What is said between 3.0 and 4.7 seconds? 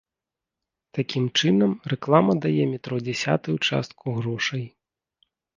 дзясятую частку грошай.